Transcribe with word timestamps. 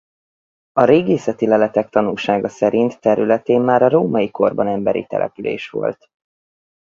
A 0.71 0.83
régészeti 0.83 1.47
leletek 1.47 1.89
tanúsága 1.89 2.47
szerint 2.47 2.99
területén 2.99 3.61
már 3.61 3.81
a 3.81 3.89
római 3.89 4.31
korban 4.31 4.67
emberi 4.67 5.05
település 5.05 5.69
volt. 5.69 6.09